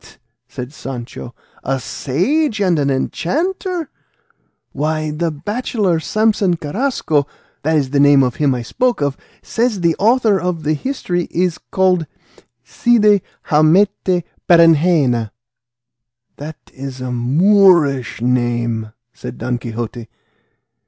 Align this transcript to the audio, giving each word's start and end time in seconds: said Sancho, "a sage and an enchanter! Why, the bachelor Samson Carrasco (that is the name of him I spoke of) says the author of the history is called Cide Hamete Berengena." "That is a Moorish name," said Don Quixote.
said 0.47 0.73
Sancho, 0.73 1.35
"a 1.63 1.79
sage 1.79 2.59
and 2.59 2.79
an 2.79 2.89
enchanter! 2.89 3.91
Why, 4.71 5.11
the 5.11 5.29
bachelor 5.29 5.99
Samson 5.99 6.55
Carrasco 6.57 7.27
(that 7.61 7.75
is 7.77 7.91
the 7.91 7.99
name 7.99 8.23
of 8.23 8.37
him 8.37 8.55
I 8.55 8.63
spoke 8.63 8.99
of) 8.99 9.15
says 9.43 9.81
the 9.81 9.95
author 9.99 10.39
of 10.41 10.63
the 10.63 10.73
history 10.73 11.25
is 11.29 11.59
called 11.59 12.07
Cide 12.63 13.21
Hamete 13.49 14.23
Berengena." 14.49 15.29
"That 16.37 16.57
is 16.73 16.99
a 16.99 17.11
Moorish 17.11 18.21
name," 18.23 18.93
said 19.13 19.37
Don 19.37 19.59
Quixote. 19.59 20.09